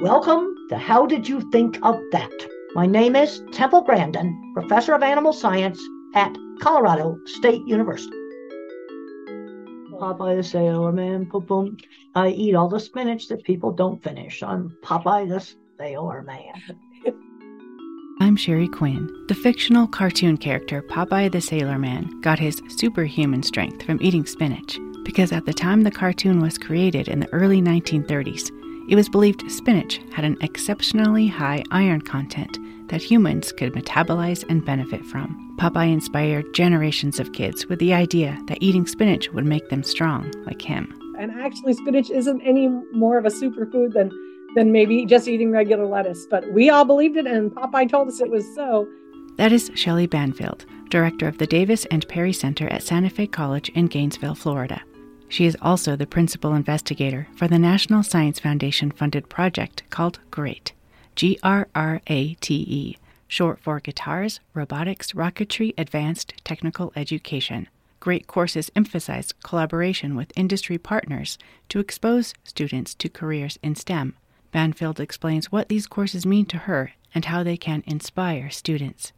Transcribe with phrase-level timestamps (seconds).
[0.00, 2.32] Welcome to How Did You Think of That?
[2.74, 5.80] My name is Temple Grandin, Professor of Animal Science
[6.14, 8.16] at Colorado State University.
[9.92, 11.76] Popeye the Sailor Man, boom, boom.
[12.16, 14.42] I eat all the spinach that people don't finish.
[14.42, 15.46] I'm Popeye the
[15.78, 16.54] Sailor Man.
[18.20, 19.08] I'm Sherry Quinn.
[19.28, 24.76] The fictional cartoon character Popeye the Sailor Man got his superhuman strength from eating spinach
[25.04, 28.50] because at the time the cartoon was created in the early 1930s,
[28.88, 34.64] it was believed spinach had an exceptionally high iron content that humans could metabolize and
[34.64, 35.56] benefit from.
[35.58, 40.30] Popeye inspired generations of kids with the idea that eating spinach would make them strong,
[40.44, 40.92] like him.
[41.18, 44.10] And actually, spinach isn't any more of a superfood than
[44.54, 46.26] than maybe just eating regular lettuce.
[46.26, 48.86] But we all believed it, and Popeye told us it was so.
[49.36, 53.68] That is Shellie Banfield, director of the Davis and Perry Center at Santa Fe College
[53.70, 54.82] in Gainesville, Florida.
[55.34, 60.70] She is also the principal investigator for the National Science Foundation funded project called GRRATE,
[61.16, 67.66] G R R A T E, short for Guitars, Robotics, Rocketry, Advanced Technical Education.
[67.98, 71.36] GRRATE courses emphasize collaboration with industry partners
[71.68, 74.14] to expose students to careers in STEM.
[74.52, 79.12] Banfield explains what these courses mean to her and how they can inspire students.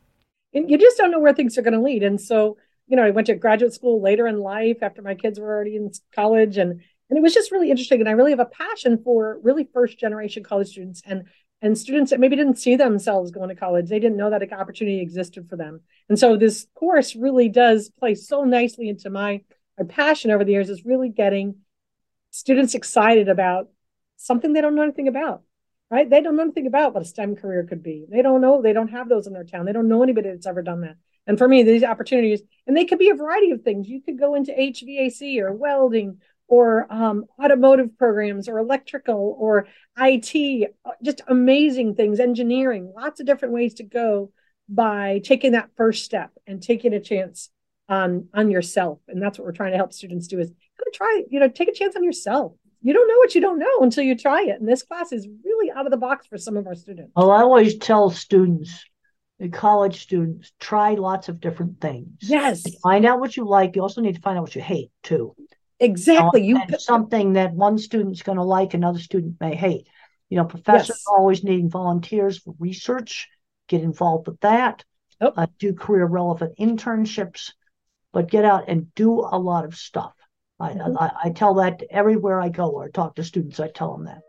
[0.54, 2.02] You just don't know where things are going to lead.
[2.02, 2.56] And so
[2.86, 5.76] you know, I went to graduate school later in life after my kids were already
[5.76, 9.00] in college and and it was just really interesting and I really have a passion
[9.02, 11.24] for really first generation college students and
[11.62, 13.88] and students that maybe didn't see themselves going to college.
[13.88, 15.80] They didn't know that an opportunity existed for them.
[16.08, 19.42] And so this course really does play so nicely into my
[19.78, 21.56] my passion over the years is really getting
[22.30, 23.68] students excited about
[24.16, 25.42] something they don't know anything about
[25.90, 26.08] right?
[26.08, 28.06] They don't know anything about what a STEM career could be.
[28.10, 29.66] They don't know, they don't have those in their town.
[29.66, 30.96] They don't know anybody that's ever done that.
[31.26, 33.88] And for me, these opportunities, and they could be a variety of things.
[33.88, 39.66] You could go into HVAC or welding or um, automotive programs or electrical or
[39.98, 44.30] IT, just amazing things, engineering, lots of different ways to go
[44.68, 47.50] by taking that first step and taking a chance
[47.88, 48.98] on on yourself.
[49.08, 50.50] And that's what we're trying to help students do is
[50.92, 52.52] try, you know, take a chance on yourself.
[52.82, 54.60] You don't know what you don't know until you try it.
[54.60, 57.12] And this class is really out of the box for some of our students.
[57.16, 58.84] Well, I always tell students
[59.52, 62.08] college students try lots of different things.
[62.20, 62.64] Yes.
[62.82, 63.76] Find out what you like.
[63.76, 65.34] You also need to find out what you hate too.
[65.78, 66.44] Exactly.
[66.44, 69.86] You, know, something that one student's going to like, another student may hate.
[70.30, 71.04] You know, professors yes.
[71.06, 73.28] always needing volunteers for research.
[73.68, 74.84] Get involved with that.
[75.20, 75.34] Yep.
[75.36, 77.52] Uh, do career relevant internships,
[78.12, 80.12] but get out and do a lot of stuff.
[80.58, 80.96] I, mm-hmm.
[80.98, 83.60] I, I tell that everywhere I go or talk to students.
[83.60, 84.20] I tell them that.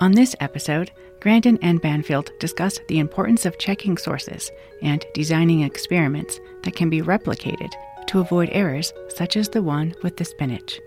[0.00, 0.90] On this episode,
[1.20, 4.50] Grandin and Banfield discuss the importance of checking sources
[4.80, 7.70] and designing experiments that can be replicated
[8.06, 10.80] to avoid errors such as the one with the spinach.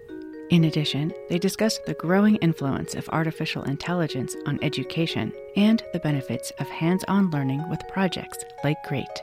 [0.50, 6.52] In addition, they discuss the growing influence of artificial intelligence on education and the benefits
[6.58, 9.22] of hands on learning with projects like GRRATE.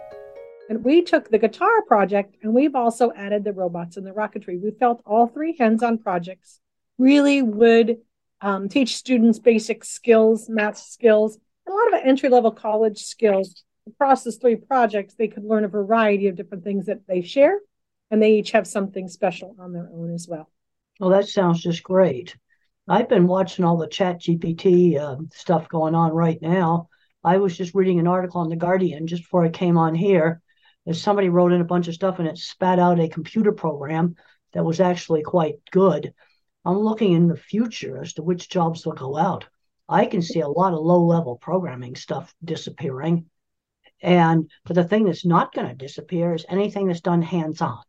[0.69, 4.63] And we took the guitar project and we've also added the robots and the rocketry.
[4.63, 6.61] We felt all three hands on projects
[6.97, 7.97] really would
[8.41, 13.65] um, teach students basic skills, math skills, and a lot of entry level college skills.
[13.87, 17.59] Across these three projects, they could learn a variety of different things that they share,
[18.11, 20.51] and they each have something special on their own as well.
[20.99, 22.37] Well, that sounds just great.
[22.87, 26.89] I've been watching all the Chat GPT uh, stuff going on right now.
[27.23, 30.43] I was just reading an article on The Guardian just before I came on here.
[30.93, 34.17] Somebody wrote in a bunch of stuff and it spat out a computer program
[34.55, 36.13] that was actually quite good.
[36.65, 39.47] I'm looking in the future as to which jobs will go out.
[39.89, 43.31] I can see a lot of low level programming stuff disappearing.
[44.03, 47.83] And but the thing that's not going to disappear is anything that's done hands on,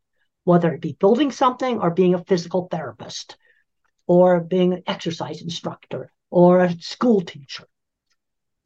[0.46, 3.38] whether it be building something or being a physical therapist
[4.08, 7.66] or being an exercise instructor or a school teacher.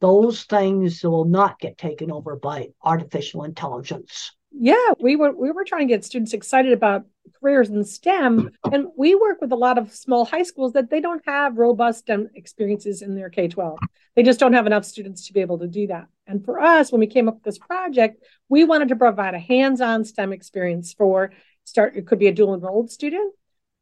[0.01, 5.63] Those things will not get taken over by artificial intelligence yeah we were we were
[5.63, 7.05] trying to get students excited about
[7.41, 11.01] careers in stem and we work with a lot of small high schools that they
[11.01, 13.77] don't have robust stem experiences in their k-12
[14.15, 16.07] they just don't have enough students to be able to do that.
[16.25, 19.39] And for us when we came up with this project we wanted to provide a
[19.39, 21.31] hands-on stem experience for
[21.65, 23.33] start it could be a dual enrolled student.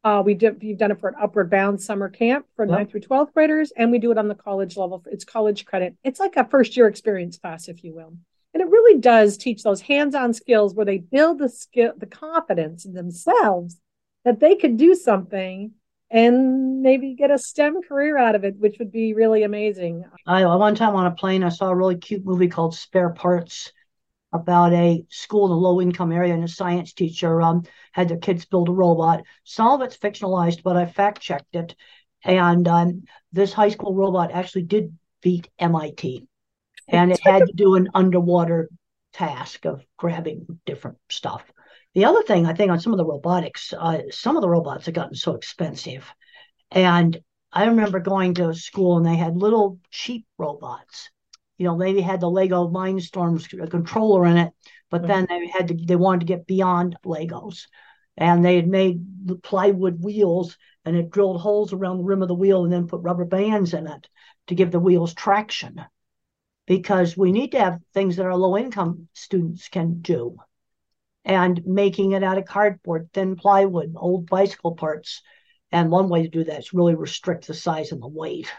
[0.02, 2.78] Uh, we did we've done it for an upward bound summer camp for yep.
[2.78, 5.02] 9th through 12th graders and we do it on the college level.
[5.06, 5.96] It's college credit.
[6.04, 8.14] It's like a first year experience class if you will
[8.54, 12.84] and it really does teach those hands-on skills where they build the skill, the confidence
[12.84, 13.80] in themselves
[14.24, 15.72] that they could do something
[16.08, 20.04] and maybe get a STEM career out of it, which would be really amazing.
[20.26, 23.72] I one time on a plane, I saw a really cute movie called Spare Parts
[24.32, 28.18] about a school in a low income area and a science teacher um, had their
[28.18, 29.24] kids build a robot.
[29.42, 31.74] Some of it's fictionalized, but I fact checked it.
[32.22, 36.26] And um, this high school robot actually did beat MIT.
[36.88, 38.68] And it had to do an underwater
[39.12, 41.44] task of grabbing different stuff.
[41.94, 44.86] The other thing I think on some of the robotics, uh, some of the robots
[44.86, 46.12] have gotten so expensive.
[46.70, 47.20] And
[47.52, 51.10] I remember going to school and they had little cheap robots.
[51.56, 54.52] You know, maybe had the Lego Mindstorms controller in it,
[54.90, 55.08] but mm-hmm.
[55.08, 57.66] then they had to, they wanted to get beyond Legos.
[58.16, 62.28] And they had made the plywood wheels and it drilled holes around the rim of
[62.28, 64.08] the wheel and then put rubber bands in it
[64.48, 65.80] to give the wheels traction.
[66.66, 70.38] Because we need to have things that our low income students can do
[71.24, 75.22] and making it out of cardboard, thin plywood, old bicycle parts.
[75.72, 78.50] And one way to do that is really restrict the size and the weight.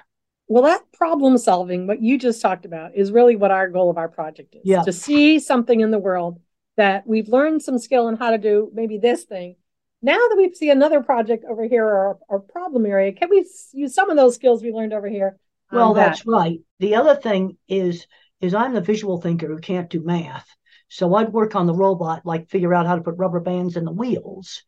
[0.48, 3.98] Well, that problem solving, what you just talked about, is really what our goal of
[3.98, 4.84] our project is yeah.
[4.84, 6.40] to see something in the world
[6.78, 9.56] that we've learned some skill in how to do maybe this thing.
[10.02, 13.96] Now that we see another project over here or, or problem area, can we use
[13.96, 15.38] some of those skills we learned over here?
[15.72, 16.60] Well, that's right.
[16.80, 18.08] The other thing is
[18.42, 20.48] is I'm the visual thinker who can't do math.
[20.88, 23.86] So I'd work on the robot, like figure out how to put rubber bands in
[23.86, 24.64] the wheels.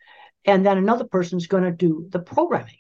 [0.46, 2.78] And then another person's going to do the programming.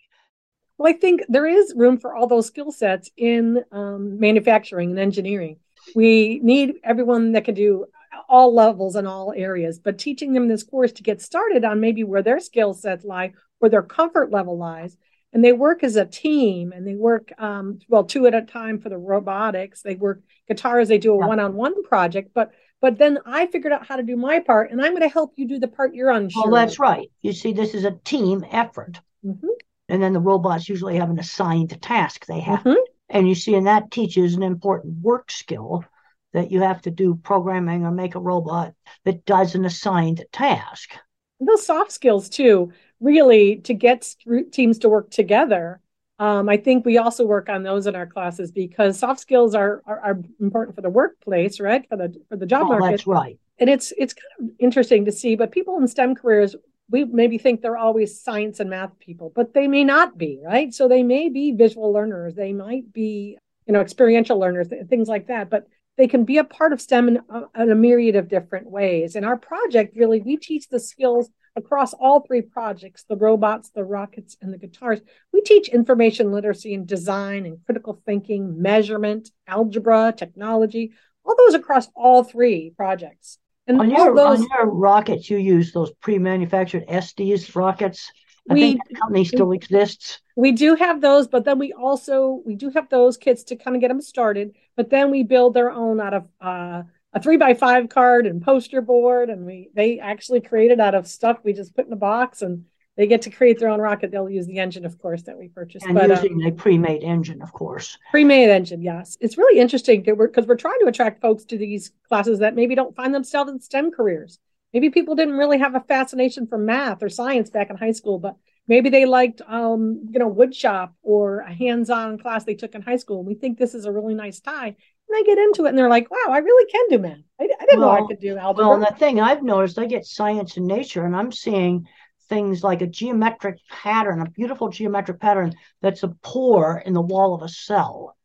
[0.77, 4.99] Well, I think there is room for all those skill sets in um, manufacturing and
[4.99, 5.57] engineering.
[5.95, 7.85] We need everyone that can do
[8.29, 12.03] all levels and all areas, but teaching them this course to get started on maybe
[12.03, 14.97] where their skill sets lie, where their comfort level lies.
[15.33, 18.79] And they work as a team and they work, um, well, two at a time
[18.79, 19.81] for the robotics.
[19.81, 23.73] They work guitars, they do a one on one project, but but then I figured
[23.73, 25.95] out how to do my part, and I'm going to help you do the part
[25.95, 26.43] you're unsure.
[26.43, 27.09] Well, that's right.
[27.21, 29.01] You see, this is a team effort.
[29.25, 29.47] Mm-hmm.
[29.89, 32.59] And then the robots usually have an assigned task they have.
[32.59, 32.75] Mm-hmm.
[33.09, 35.85] And you see, and that teaches an important work skill
[36.33, 38.73] that you have to do programming or make a robot
[39.05, 40.91] that does an assigned task.
[41.39, 44.15] Those soft skills, too, really to get
[44.51, 45.81] teams to work together
[46.19, 49.83] um, I think we also work on those in our classes because soft skills are,
[49.85, 51.87] are, are important for the workplace, right?
[51.87, 52.91] For the for the job oh, market.
[52.91, 53.37] That's right.
[53.59, 55.35] And it's it's kind of interesting to see.
[55.35, 56.55] But people in STEM careers,
[56.89, 60.73] we maybe think they're always science and math people, but they may not be, right?
[60.73, 65.27] So they may be visual learners, they might be, you know, experiential learners, things like
[65.27, 65.51] that.
[65.51, 65.67] But
[65.97, 67.19] they can be a part of STEM in
[67.55, 69.15] in a myriad of different ways.
[69.15, 73.83] And our project really, we teach the skills across all three projects the robots, the
[73.83, 75.01] rockets, and the guitars.
[75.33, 80.93] We teach information literacy and design and critical thinking, measurement, algebra, technology,
[81.25, 83.39] all those across all three projects.
[83.65, 88.09] And on your, those, on your rockets, you use those pre manufactured Estes rockets.
[88.49, 90.21] I we, think the company still exists.
[90.37, 93.75] We do have those, but then we also we do have those kits to kind
[93.75, 94.55] of get them started.
[94.77, 96.83] But then we build their own out of uh,
[97.17, 101.07] a three by five card and poster board, and we they actually created out of
[101.07, 102.65] stuff we just put in a box, and
[102.95, 104.11] they get to create their own rocket.
[104.11, 107.03] They'll use the engine, of course, that we purchased, and but, using um, a pre-made
[107.03, 107.97] engine, of course.
[108.11, 109.17] Pre-made engine, yes.
[109.19, 112.75] It's really interesting because we're, we're trying to attract folks to these classes that maybe
[112.75, 114.39] don't find themselves in STEM careers.
[114.73, 118.19] Maybe people didn't really have a fascination for math or science back in high school,
[118.19, 118.35] but
[118.67, 122.97] maybe they liked um, you know woodshop or a hands-on class they took in high
[122.97, 124.75] school and we think this is a really nice tie
[125.07, 127.17] and they get into it and they're like, wow, I really can do math.
[127.39, 128.67] I, I didn't well, know I could do algebra.
[128.67, 131.87] Well, and the thing I've noticed, I get science and nature and I'm seeing
[132.29, 137.33] things like a geometric pattern, a beautiful geometric pattern that's a pore in the wall
[137.33, 138.15] of a cell,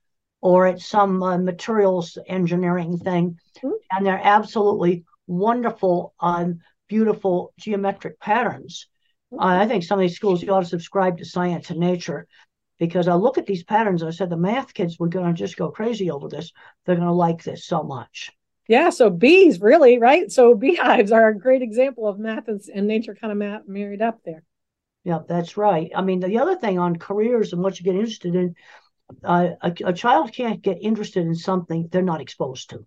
[0.41, 3.39] or it's some uh, materials engineering thing.
[3.59, 3.71] Mm-hmm.
[3.93, 8.89] And they're absolutely wonderful, um, beautiful geometric patterns.
[9.33, 12.27] Uh, I think some of these schools you ought to subscribe to science and nature
[12.83, 15.57] because I look at these patterns I said the math kids were going to just
[15.57, 16.53] go crazy over this.
[16.85, 18.33] They're going to like this so much.
[18.67, 20.33] Yeah, so bees really, right?
[20.33, 24.03] So beehives are a great example of math and, and nature kind of math married
[24.03, 24.43] up there.
[25.05, 25.93] Yeah, that's right.
[25.95, 28.57] I mean, the other thing on careers and what you get interested in,
[29.23, 32.85] uh, a, a, child can't get interested in something they're not exposed to.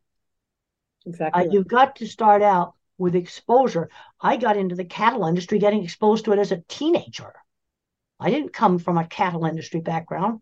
[1.05, 1.47] Exactly.
[1.47, 1.51] Uh.
[1.53, 3.89] You've got to start out with exposure.
[4.19, 7.33] I got into the cattle industry getting exposed to it as a teenager.
[8.19, 10.41] I didn't come from a cattle industry background.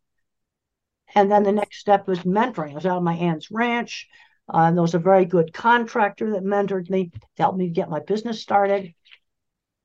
[1.15, 2.71] And then the next step was mentoring.
[2.71, 4.07] I was out of my aunt's ranch.
[4.49, 8.41] Uh, there was a very good contractor that mentored me, helped me get my business
[8.41, 8.93] started.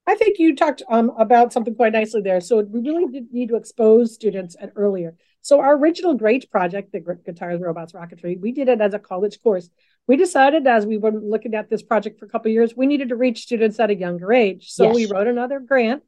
[0.07, 2.40] I think you talked um, about something quite nicely there.
[2.40, 5.16] So we really did need to expose students at earlier.
[5.42, 9.40] So our original GRRATE project, the Guitars, Robots, Rocketry, we did it as a college
[9.42, 9.68] course.
[10.07, 13.11] We decided as we were looking at this project for a couple years, we needed
[13.11, 14.73] to reach students at a younger age.
[14.73, 14.95] So yes.
[14.95, 16.02] we wrote another grant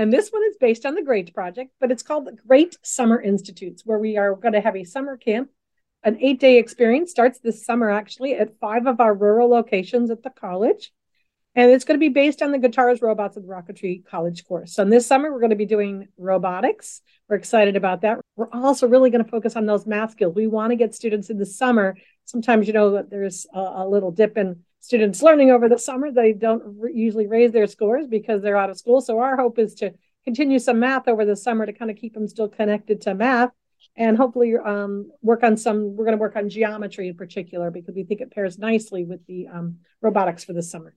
[0.00, 3.20] and this one is based on the GRRATE project, but it's called the GRRATE Summer
[3.20, 5.50] Institutes, where we are going to have a summer camp.
[6.02, 10.22] An eight day experience starts this summer, actually, at five of our rural locations at
[10.22, 10.90] the college.
[11.54, 14.72] And it's going to be based on the Guitars, Robots, and Rocketry College course.
[14.72, 17.02] So this summer, we're going to be doing robotics.
[17.28, 18.20] We're excited about that.
[18.36, 20.34] We're also really going to focus on those math skills.
[20.34, 21.98] We want to get students in the summer.
[22.24, 26.10] Sometimes, you know, there's a, a little dip in students learning over the summer.
[26.10, 29.00] They don't usually raise their scores because they're out of school.
[29.00, 29.92] So our hope is to
[30.24, 33.50] continue some math over the summer to kind of keep them still connected to math
[33.96, 37.94] and hopefully um, work on some we're going to work on geometry in particular because
[37.94, 40.94] we think it pairs nicely with the um, robotics for the summer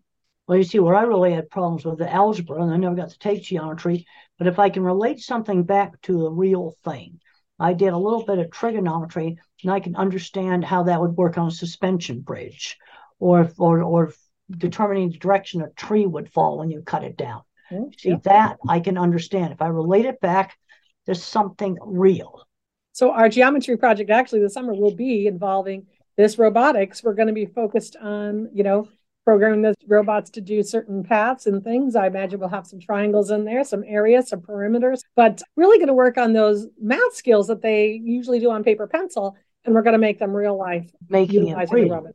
[0.47, 3.09] well, you see, where I really had problems with the algebra, and I never got
[3.11, 4.05] to take geometry.
[4.37, 7.21] But if I can relate something back to the real thing,
[7.59, 11.37] I did a little bit of trigonometry, and I can understand how that would work
[11.37, 12.77] on a suspension bridge,
[13.23, 14.13] or or or
[14.51, 17.41] determining the direction a tree would fall when you cut it down.
[17.71, 17.91] Mm-hmm.
[17.97, 19.53] See that I can understand.
[19.53, 20.57] If I relate it back
[21.05, 22.45] to something real.
[22.91, 25.87] So our geometry project actually this summer will be involving
[26.17, 27.03] this robotics.
[27.03, 28.87] We're going to be focused on, you know,
[29.25, 31.95] programming those robots to do certain paths and things.
[31.95, 35.87] I imagine we'll have some triangles in there, some areas, some perimeters, but really going
[35.87, 39.81] to work on those math skills that they usually do on paper pencil, and we're
[39.81, 42.05] going to make them real life, making it real.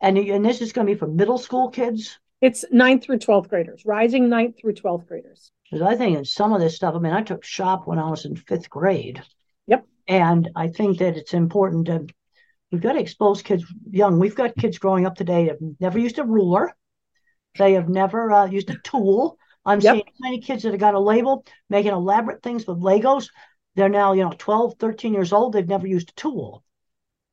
[0.00, 2.18] And and this is going to be for middle school kids.
[2.40, 5.50] It's ninth through twelfth graders, rising ninth through twelfth graders.
[5.64, 8.10] Because I think in some of this stuff, I mean, I took shop when I
[8.10, 9.22] was in fifth grade.
[9.66, 9.86] Yep.
[10.06, 12.06] And I think that it's important to
[12.72, 14.18] We've got to expose kids young.
[14.18, 16.76] We've got kids growing up today that have never used a ruler.
[17.58, 19.38] They have never uh, used a tool.
[19.64, 19.94] I'm yep.
[19.94, 23.28] seeing many kids that have got a label making elaborate things with Legos.
[23.76, 25.52] They're now, you know, 12, 13 years old.
[25.52, 26.64] They've never used a tool.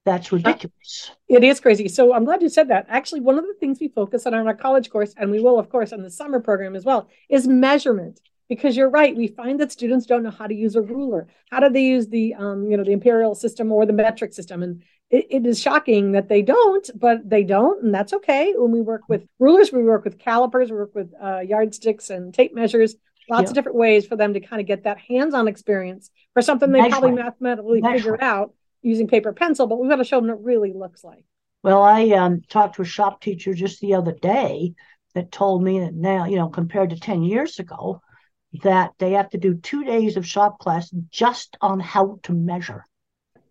[0.06, 1.12] That's ridiculous.
[1.30, 1.88] It is crazy.
[1.88, 2.88] So I'm glad you said that.
[2.90, 5.58] Actually, one of the things we focus on in our college course, and we will,
[5.58, 8.20] of course, in the summer program as well, is measurement
[8.50, 11.60] because you're right we find that students don't know how to use a ruler how
[11.60, 14.84] do they use the um, you know the imperial system or the metric system and
[15.10, 18.82] it, it is shocking that they don't but they don't and that's okay when we
[18.82, 22.96] work with rulers we work with calipers we work with uh, yardsticks and tape measures
[23.30, 23.50] lots yeah.
[23.50, 26.90] of different ways for them to kind of get that hands-on experience for something they
[26.90, 30.44] probably mathematically figured out using paper pencil but we've got to show them what it
[30.44, 31.24] really looks like
[31.64, 34.74] well i um, talked to a shop teacher just the other day
[35.16, 38.02] that told me that now you know compared to 10 years ago
[38.62, 42.86] that they have to do two days of shop class just on how to measure.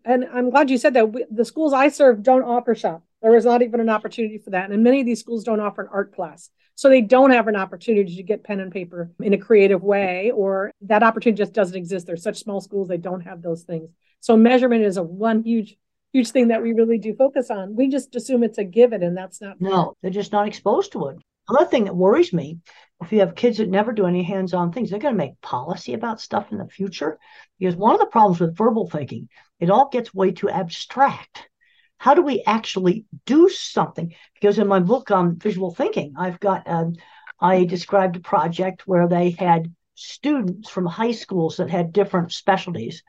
[0.05, 1.11] And I'm glad you said that.
[1.11, 3.03] We, the schools I serve don't offer shop.
[3.21, 4.71] There is not even an opportunity for that.
[4.71, 6.49] And many of these schools don't offer an art class.
[6.75, 10.31] So they don't have an opportunity to get pen and paper in a creative way,
[10.31, 12.07] or that opportunity just doesn't exist.
[12.07, 13.89] They're such small schools, they don't have those things.
[14.23, 15.75] So measurement is a one huge,
[16.13, 17.75] huge thing that we really do focus on.
[17.75, 19.59] We just assume it's a given, and that's not.
[19.59, 21.17] No, they're just not exposed to it.
[21.49, 22.59] Another thing that worries me,
[23.01, 25.93] if you have kids that never do any hands-on things, they're going to make policy
[25.93, 27.19] about stuff in the future.
[27.59, 29.27] Because one of the problems with verbal thinking,
[29.59, 31.49] it all gets way too abstract.
[31.97, 34.15] How do we actually do something?
[34.35, 36.93] Because in my book on visual thinking, I've got um,
[37.41, 43.03] I described a project where they had students from high schools that had different specialties,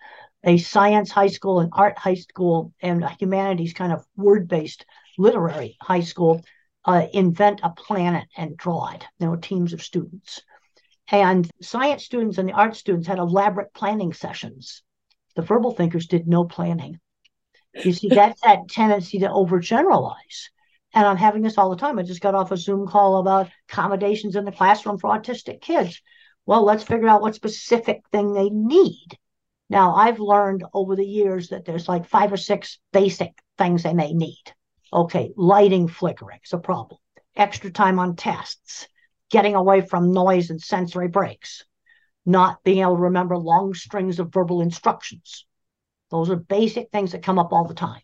[0.44, 4.84] a science high school, an art high school, and a humanities kind of word-based
[5.18, 6.42] literary high school
[6.84, 9.04] uh, invent a planet and draw it.
[9.18, 10.42] There were teams of students.
[11.10, 14.82] And science students and the art students had elaborate planning sessions.
[15.36, 16.98] The verbal thinkers did no planning.
[17.72, 20.48] You see, that's that tendency to overgeneralize.
[20.94, 21.98] And I'm having this all the time.
[21.98, 26.00] I just got off a Zoom call about accommodations in the classroom for autistic kids.
[26.46, 29.18] Well, let's figure out what specific thing they need.
[29.74, 33.92] Now, I've learned over the years that there's like five or six basic things they
[33.92, 34.44] may need.
[34.92, 37.00] Okay, lighting flickering is a problem.
[37.34, 38.86] Extra time on tests,
[39.32, 41.64] getting away from noise and sensory breaks,
[42.24, 45.44] not being able to remember long strings of verbal instructions.
[46.08, 48.02] Those are basic things that come up all the time.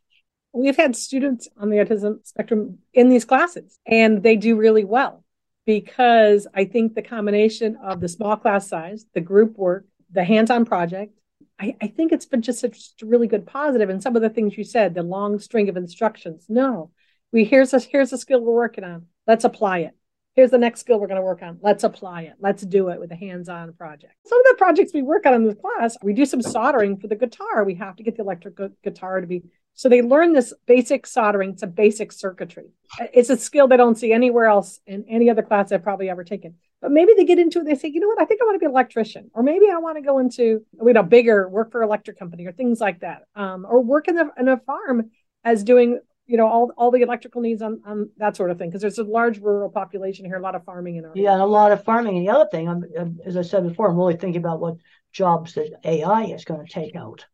[0.53, 5.23] We've had students on the autism spectrum in these classes, and they do really well
[5.67, 10.51] because I think the combination of the small class size, the group work, the hands
[10.51, 11.15] on project,
[11.61, 13.91] I, I think it's been just a, just a really good positive.
[13.91, 16.47] And some of the things you said, the long string of instructions.
[16.49, 16.91] No,
[17.33, 19.07] we here's a here's a skill we're working on.
[19.27, 19.93] Let's apply it.
[20.37, 21.59] Here's the next skill we're going to work on.
[21.61, 22.35] Let's apply it.
[22.39, 24.15] Let's do it with a hands-on project.
[24.25, 27.09] Some of the projects we work on in this class, we do some soldering for
[27.09, 27.65] the guitar.
[27.65, 29.43] We have to get the electric gu- guitar to be
[29.81, 31.53] so they learn this basic soldering.
[31.53, 32.67] It's a basic circuitry.
[33.15, 36.23] It's a skill they don't see anywhere else in any other class I've probably ever
[36.23, 36.57] taken.
[36.83, 37.65] But maybe they get into it.
[37.65, 38.21] They say, you know what?
[38.21, 40.67] I think I want to be an electrician, or maybe I want to go into
[40.85, 44.17] you know bigger work for electric company or things like that, um, or work in,
[44.17, 45.13] the, in a farm
[45.45, 48.69] as doing you know all, all the electrical needs on, on that sort of thing
[48.69, 51.43] because there's a large rural population here a lot of farming in our yeah and
[51.43, 54.15] a lot of farming and the other thing I'm, as i said before i'm really
[54.15, 54.77] thinking about what
[55.11, 57.25] jobs that ai is going to take out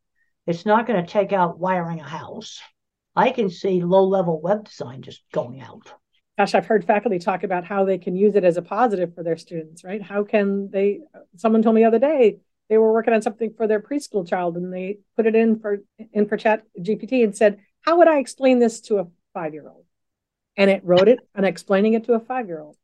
[0.47, 2.61] it's not going to take out wiring a house
[3.15, 5.93] i can see low level web design just going out
[6.39, 9.23] gosh, I've heard faculty talk about how they can use it as a positive for
[9.23, 10.03] their students, right?
[10.03, 11.01] How can they?
[11.37, 12.39] Someone told me the other day
[12.69, 15.79] they were working on something for their preschool child and they put it in for
[16.13, 19.69] in for chat GPT and said, How would I explain this to a five year
[19.69, 19.85] old?
[20.57, 22.77] And it wrote it and explaining it to a five year old.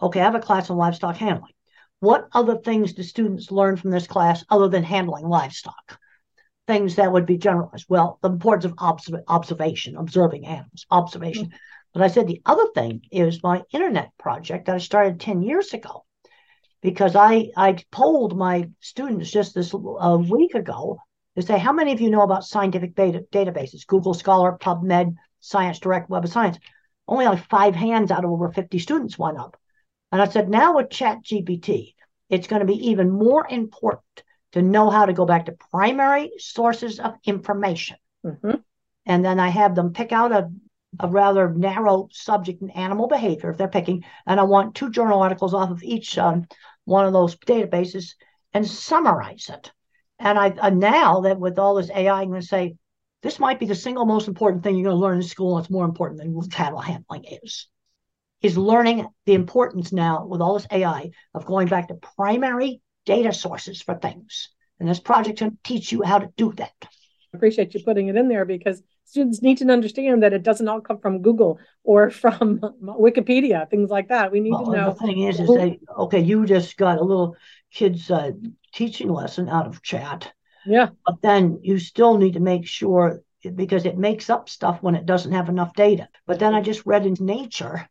[0.00, 1.52] Okay, I have a class on livestock handling.
[2.00, 5.98] What other things do students learn from this class other than handling livestock?
[6.66, 7.86] Things that would be generalized.
[7.88, 11.46] Well, the importance of observation, observing animals, observation.
[11.46, 11.56] Mm-hmm.
[11.92, 15.72] But I said the other thing is my internet project that I started 10 years
[15.72, 16.04] ago
[16.82, 20.98] because I, I polled my students just this a week ago
[21.36, 25.78] to say, how many of you know about scientific data, databases, Google Scholar, PubMed, Science
[25.78, 26.58] Direct, Web of Science?
[27.08, 29.56] Only like five hands out of over 50 students went up.
[30.12, 31.94] And I said, now with Chat GPT,
[32.28, 34.22] it's going to be even more important
[34.56, 37.96] to know how to go back to primary sources of information.
[38.24, 38.56] Mm-hmm.
[39.04, 40.50] And then I have them pick out a
[40.98, 45.20] a rather narrow subject in animal behavior if they're picking, and I want two journal
[45.20, 46.46] articles off of each um,
[46.84, 48.14] one of those databases
[48.54, 49.70] and summarize it.
[50.18, 52.76] And I now that with all this AI, I'm going to say
[53.22, 55.58] this might be the single most important thing you're going to learn in school.
[55.58, 57.66] It's more important than cattle handling is.
[58.40, 63.32] Is learning the importance now with all this AI of going back to primary data
[63.32, 64.50] sources for things.
[64.78, 66.74] And this project can teach you how to do that.
[66.82, 70.68] I appreciate you putting it in there because students need to understand that it doesn't
[70.68, 74.32] all come from Google or from Wikipedia, things like that.
[74.32, 74.90] We need well, to know.
[74.92, 77.36] The thing is, is they, okay, you just got a little
[77.72, 78.32] kid's uh,
[78.74, 80.32] teaching lesson out of chat.
[80.66, 80.88] Yeah.
[81.06, 83.22] But then you still need to make sure
[83.54, 86.08] because it makes up stuff when it doesn't have enough data.
[86.26, 87.88] But then I just read in Nature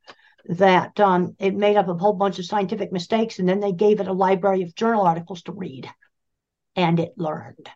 [0.49, 3.99] that um, it made up a whole bunch of scientific mistakes, and then they gave
[3.99, 5.89] it a library of journal articles to read,
[6.75, 7.69] and it learned.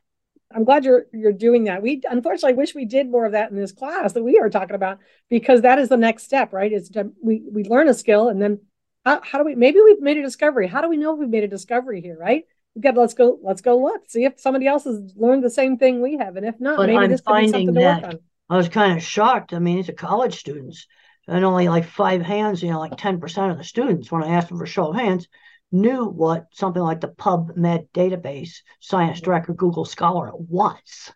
[0.53, 1.81] I'm glad you're you're doing that.
[1.81, 4.75] We unfortunately wish we did more of that in this class that we are talking
[4.75, 4.99] about
[5.29, 6.71] because that is the next step, right?
[6.71, 8.59] Is to, we we learn a skill and then
[9.05, 10.67] how, how do we maybe we've made a discovery.
[10.67, 12.45] How do we know we've made a discovery here, right?
[12.73, 15.49] We've got to, let's go let's go look see if somebody else has learned the
[15.51, 17.81] same thing we have, and if not, but maybe I'm this could be something to
[17.81, 18.19] work on.
[18.49, 19.53] I was kind of shocked.
[19.53, 20.87] I mean, these are college students,
[21.29, 24.29] and only like five hands, you know, like ten percent of the students when I
[24.29, 25.27] asked them for show of hands
[25.71, 31.11] knew what something like the PubMed database, Science Direct, or Google Scholar was.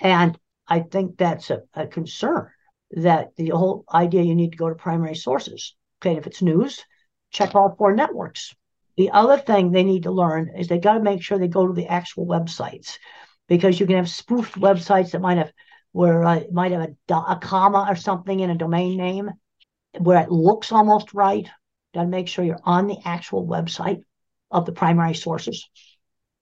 [0.00, 2.50] And I think that's a, a concern
[2.90, 5.74] that the whole idea you need to go to primary sources.
[6.00, 6.84] Okay, if it's news,
[7.30, 8.54] check all four networks.
[8.96, 11.66] The other thing they need to learn is they got to make sure they go
[11.66, 12.98] to the actual websites
[13.48, 15.52] because you can have spoofed websites that might have
[15.98, 19.32] where uh, it might have a, a comma or something in a domain name
[19.98, 21.48] where it looks almost right.
[21.92, 24.02] Got to make sure you're on the actual website
[24.48, 25.68] of the primary sources.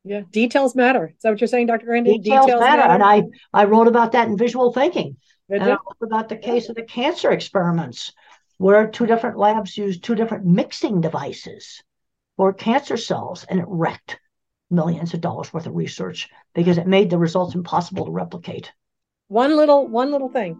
[0.04, 1.06] Yeah, details matter.
[1.06, 1.86] Is that what you're saying, Dr.
[1.86, 2.20] Grandin?
[2.20, 2.82] Details, details matter.
[2.82, 2.92] matter.
[2.92, 3.22] And I,
[3.54, 5.16] I wrote about that in visual thinking.
[5.48, 5.62] And?
[5.62, 8.12] I wrote about the case of the cancer experiments,
[8.58, 11.82] where two different labs used two different mixing devices
[12.36, 14.18] for cancer cells, and it wrecked
[14.68, 18.70] millions of dollars worth of research because it made the results impossible to replicate.
[19.28, 20.54] One little, one little thing.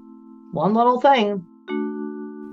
[0.51, 1.47] One little thing.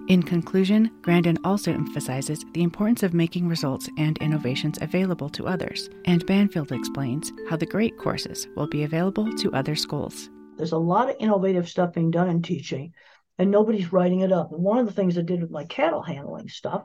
[0.09, 5.89] In conclusion, Grandin also emphasizes the importance of making results and innovations available to others,
[6.05, 10.29] and Banfield explains how the GRRATE courses will be available to other schools.
[10.55, 12.93] There's a lot of innovative stuff being done in teaching,
[13.39, 14.51] and nobody's writing it up.
[14.51, 16.83] And one of the things I did with my cattle handling stuff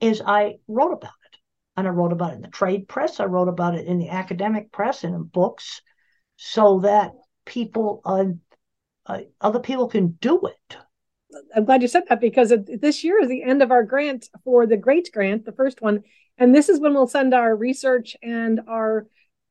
[0.00, 1.38] is I wrote about it.
[1.76, 4.10] And I wrote about it in the trade press, I wrote about it in the
[4.10, 5.82] academic press and in books
[6.36, 7.14] so that
[7.44, 8.26] people, uh,
[9.06, 10.76] uh, other people can do it
[11.54, 14.66] I'm glad you said that because this year is the end of our grant for
[14.66, 16.02] the GRRATE grant, the first one,
[16.38, 19.06] and this is when we'll send our research and our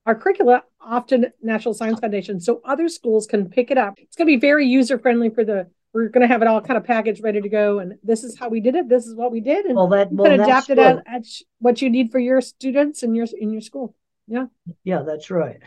[0.05, 3.93] our curricula off to National Science Foundation so other schools can pick it up.
[3.97, 5.67] It's going to be very user friendly for the.
[5.93, 8.37] We're going to have it all kind of packaged, ready to go, and this is
[8.37, 8.89] how we did it.
[8.89, 11.25] This is what we did, and well, that, you can adapt it at, at
[11.59, 13.95] what you need for your students in your in your school.
[14.27, 14.47] Yeah,
[14.83, 15.59] yeah, that's right.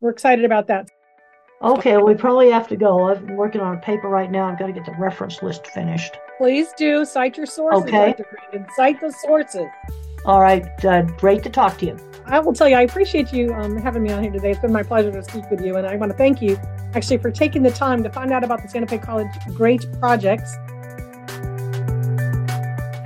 [0.00, 0.88] We're excited about that.
[1.64, 3.08] Okay, we probably have to go.
[3.08, 4.44] I'm working on a paper right now.
[4.44, 6.18] I've got to get the reference list finished.
[6.36, 7.84] Please do cite your sources.
[7.84, 8.14] Okay.
[8.52, 8.66] Dr.
[8.76, 9.66] Cite the sources.
[10.26, 10.84] All right.
[10.84, 11.96] Uh, great to talk to you.
[12.26, 14.50] I will tell you, I appreciate you um, having me on here today.
[14.50, 15.76] It's been my pleasure to speak with you.
[15.76, 16.58] And I want to thank you
[16.94, 20.54] actually for taking the time to find out about the Santa Fe College GRRATE projects.